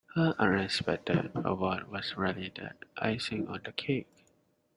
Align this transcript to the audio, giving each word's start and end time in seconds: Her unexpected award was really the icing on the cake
Her 0.15 0.33
unexpected 0.39 1.29
award 1.35 1.91
was 1.91 2.17
really 2.17 2.49
the 2.49 2.73
icing 3.05 3.47
on 3.47 3.61
the 3.63 3.71
cake 3.71 4.09